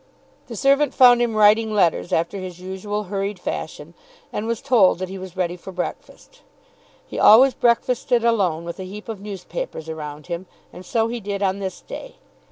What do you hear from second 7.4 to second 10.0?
breakfasted alone with a heap of newspapers